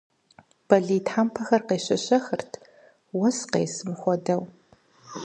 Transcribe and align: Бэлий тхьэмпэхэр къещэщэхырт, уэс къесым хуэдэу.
Бэлий 0.67 1.01
тхьэмпэхэр 1.05 1.61
къещэщэхырт, 1.69 2.51
уэс 3.17 3.37
къесым 3.51 3.91
хуэдэу. 3.99 4.43